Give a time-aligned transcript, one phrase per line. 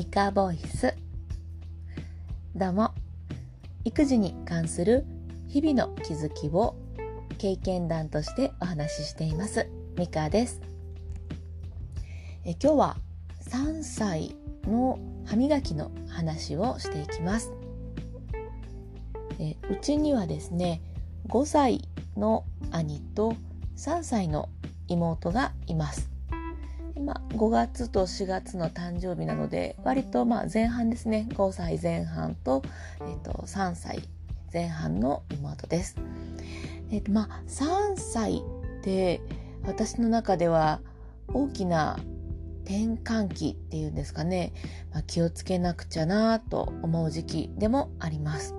[0.00, 0.94] ミカボイス。
[2.56, 2.94] どうも。
[3.84, 5.04] 育児に関する
[5.46, 6.74] 日々の気づきを
[7.36, 9.68] 経験談としてお話ししています。
[9.98, 10.62] ミカです。
[12.46, 12.96] え今日は
[13.42, 17.52] 3歳の歯磨きの話をしていきます。
[19.38, 20.80] えうちにはですね
[21.28, 21.86] 5歳
[22.16, 23.34] の兄と
[23.76, 24.48] 3歳の
[24.88, 26.10] 妹がいます。
[27.00, 32.62] まあ、5月と4月の誕生日なので割とまあ前半ですね5歳前半と,、
[33.00, 34.02] えー、と3歳
[34.52, 35.96] 前半の妹です。
[36.90, 38.42] えーとまあ、3歳
[38.78, 39.20] って
[39.64, 40.80] 私の中では
[41.28, 41.98] 大きな
[42.64, 44.52] 転換期っていうんですかね、
[44.92, 48.54] まあ、気をつけなくちゃなと思う時期でもあります。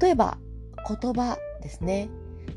[0.00, 0.38] 例えば
[0.88, 2.08] 言葉ですね。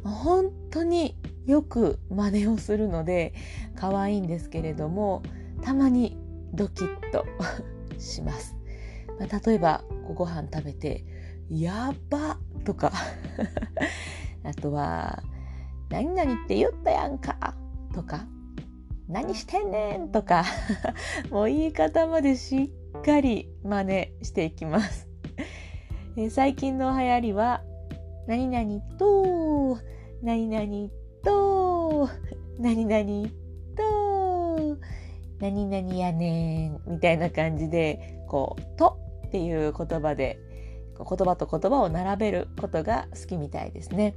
[0.04, 1.16] 本当に
[1.48, 3.34] よく真似をするので
[3.76, 5.24] 可愛いんですけれども
[5.64, 6.18] たまに
[6.54, 7.26] ドキッと
[7.98, 8.56] します。
[9.20, 11.04] まあ、例えばご飯食べて
[11.50, 12.92] 「やば!」とか
[14.44, 15.24] あとは
[15.90, 17.56] 「何々って言ったやんか!」
[17.96, 18.28] とか
[19.10, 20.44] 「何してんねん!」とか
[21.32, 25.08] もう言い方までしっかり真似していきます。
[26.18, 27.64] え最近の流行りは
[28.28, 29.78] 「何々と
[30.22, 30.90] 何々
[31.28, 32.10] と、
[32.58, 33.30] 何々
[33.76, 34.78] と、
[35.40, 38.98] 何々やねん、みたいな感じで、こう、と
[39.28, 40.40] っていう言葉で、
[40.98, 44.16] 言葉と言葉を並べることが好きみたいですね。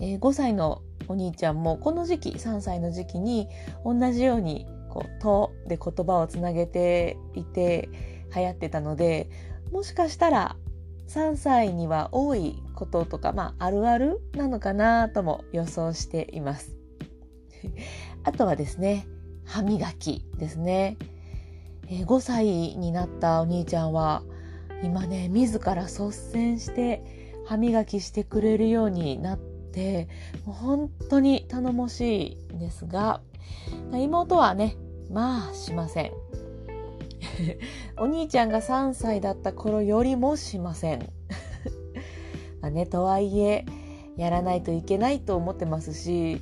[0.00, 3.48] えー、5歳のお兄ちゃんもこの時期3歳の時期に
[3.84, 7.88] 同じようにこう「と」で言葉をつなげていて
[8.34, 9.28] 流行ってたので
[9.72, 10.56] もしかしたら
[11.10, 16.76] 3歳には多いこととか、まあ、あるあるなのかなとも予想しています。
[18.22, 19.08] あとはですね、
[19.44, 20.96] 歯磨きですね。
[21.88, 24.22] え、5歳になったお兄ちゃんは、
[24.84, 27.02] 今ね、自ら率先して
[27.44, 30.06] 歯磨きしてくれるようになって、
[30.46, 33.20] もう本当に頼もしいんですが、
[33.92, 34.76] 妹はね、
[35.10, 36.12] まあしません。
[37.98, 41.00] お兄ちゃんが3歳だった頃よりもしません。
[42.60, 43.64] まあね、とはいえ、
[44.16, 46.40] やらないといけないと思ってますし、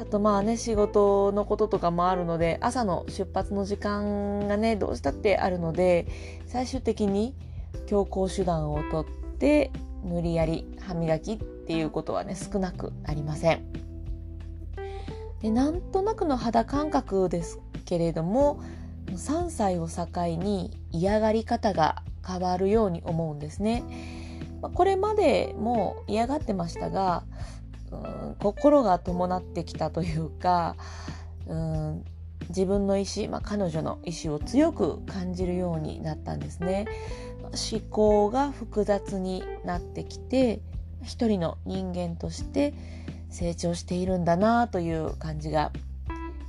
[0.00, 6.06] あとまあね、仕事のこととかもあるので、朝の出発の時間がね、どうしたってあるので、
[6.46, 7.34] 最終的に
[7.86, 9.04] 強行手段をとっ
[9.38, 9.70] て、
[10.04, 13.84] 無理やり歯磨きっていうことはね、少なくありません。
[15.44, 18.62] でなんとなくの肌感覚ですけれども
[19.06, 20.06] 3歳を境
[20.36, 23.82] に嫌がり方が変わるように思うんですね。
[24.62, 27.24] これまでも嫌がってましたが、
[27.90, 30.76] うん、心が伴ってきたというか、
[31.46, 32.04] うん、
[32.48, 36.86] 自分の意思、まあ、彼女の意思を強く感じるようになったんですね。
[37.72, 40.60] 思考が複雑になってきて
[41.02, 42.74] 一人の人間として
[43.30, 45.70] 成長しているんだなという感じが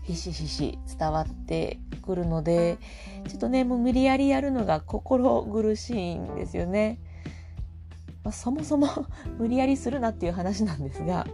[0.06, 2.78] ひしひし伝わってくるので
[3.28, 7.00] ちょっとねもう無理やりやるのが心苦しいんですよね。
[8.24, 8.88] まあ、そもそも
[9.38, 11.28] 無理やりするなっていう話なんですが、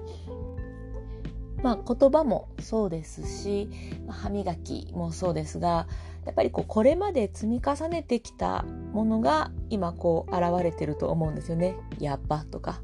[1.64, 3.70] まあ、言葉もそうですし、
[4.06, 5.88] まあ、歯磨きもそうですが
[6.26, 11.76] やっぱりこうこれまで積み重ねてきたものが今こう現れてると思うんですよね。
[12.00, 12.82] やっぱとか。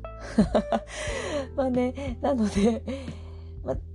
[1.55, 2.81] まあねなので、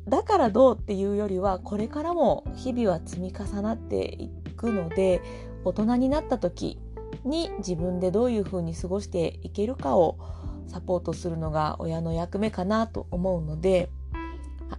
[0.08, 5.22] だからどうっていうよりはこれからも日々は積み重なっていくので
[5.64, 6.78] 大人になった時
[7.24, 10.18] に自分でどういうふうに過ごしていけるかを
[10.66, 13.90] サポートするのが親の役目かなと思うので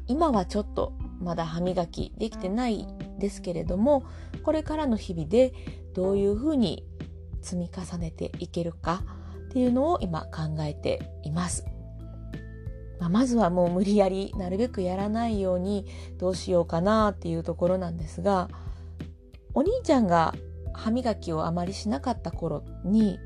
[0.08, 2.88] 今はちょっとまだ歯磨きできてない
[3.20, 4.04] ですけれども
[4.44, 5.54] これからの日々で
[5.94, 6.86] どういうふうに
[7.42, 9.04] 積み重ねていけるか
[9.46, 11.66] っていうのを今考えています。
[13.04, 15.86] まあ、まずはもう無理やりなるべくやらないように
[16.18, 18.50] どうしようかなっていうところなんですが
[19.54, 20.34] お兄ちゃんが
[20.74, 23.20] 歯磨きをあまりしなかった頃に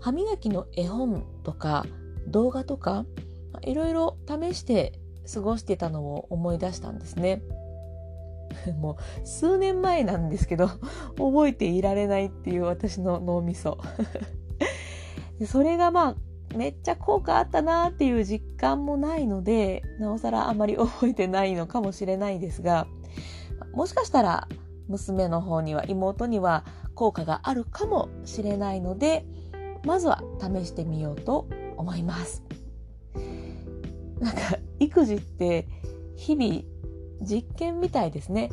[0.00, 1.84] 歯磨きの絵本とか
[2.28, 3.04] 動画とか
[3.60, 4.98] いろいろ試して
[5.32, 7.42] 過ごしてたのを思い出したんですね。
[8.80, 10.68] もう数年前なんですけど
[11.16, 13.78] 覚えていられないっていう私の脳みそ
[15.46, 16.16] それがまあ
[16.54, 22.86] めっちゃ効果あったなっていう実感もないのでなおさらあまり覚えてないのかもしれないですが
[23.72, 24.48] もしかしたら
[24.88, 26.64] 娘の方には妹には
[26.94, 29.24] 効果があるかもしれないので
[29.84, 32.42] まずは試してみようと思います。
[34.18, 35.66] なんか育児って
[36.16, 36.62] 日々
[37.22, 38.50] 実験みたいですね。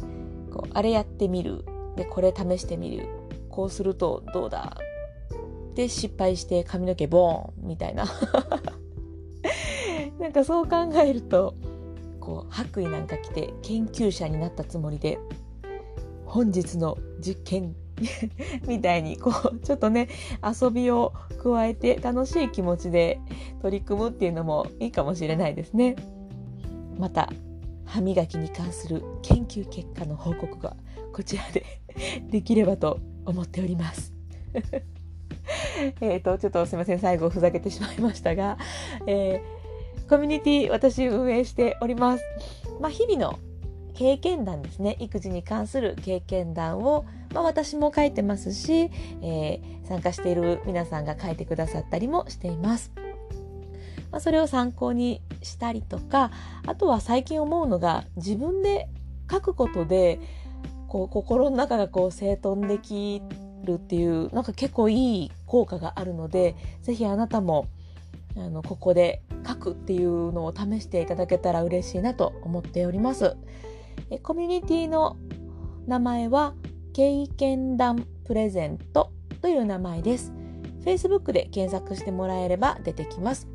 [0.54, 1.66] こうあれやってみる。
[1.98, 3.08] でこれ試してみる。
[3.50, 4.78] こうするとどうだ
[5.78, 8.06] で失敗して髪の毛ボーンみたいな
[10.20, 11.54] なんかそう考えると
[12.20, 15.20] こう白衣なんか着て研究者になったつもりで
[16.26, 17.76] 本日の実験
[18.68, 20.08] みたいにこうちょっとね
[20.44, 21.14] 遊びを
[21.44, 23.20] 加えて楽しい気持ちで
[23.62, 25.96] 取り組むっていうのもいいかもしれないですね。
[26.98, 27.32] また
[27.86, 30.76] 歯磨きに関する研究結果の報告が
[31.14, 31.64] こちらで
[32.32, 34.12] できればと思っております。
[36.02, 38.58] えっとちょっとすいません最後ふざけてしまいましたが、
[39.08, 42.24] えー、コミュニティ私運営しております。
[42.80, 43.40] まあ、日々の
[43.94, 48.92] 経験談ですね育児に関する経験談を、まあ、私も書いてますし、
[49.24, 52.92] えー、参加している皆さんが書いてくださったりもしています。
[54.12, 56.32] まあ、それを参考にしたりとか
[56.66, 58.88] あとは最近思うのが自分で
[59.30, 60.20] 書くことで
[60.88, 63.22] こう心の中がこう整頓でき
[63.68, 67.68] るっていうなんか結構いい効果があるので是非あなたも
[68.36, 73.38] あのここで書くっていうのを試していただけたら嬉しいなと思っております。
[74.10, 75.18] えコミュニティの
[75.86, 76.54] 名前は
[76.94, 79.12] 経験談プレゼント
[79.42, 80.34] という名前です。
[80.84, 83.48] Facebook で検索してもらえれば出てきます。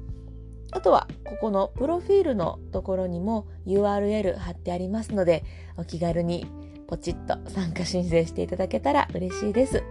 [0.72, 5.44] あとは、ここのプロフィールのところにも URL 貼ってありますので、
[5.76, 6.46] お気軽に
[6.88, 9.82] ポチッと参加申請していただけたら嬉しいです。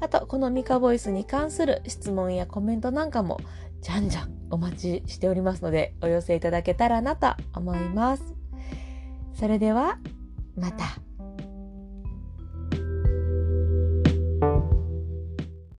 [0.00, 3.40] あと、このミカボイスに関する質問やコメントなんかも、
[3.80, 8.22] じゃんじゃんお待ちしておりますので、お寄せいただけたらなと思います。
[9.34, 9.98] それでは、
[10.56, 11.07] また。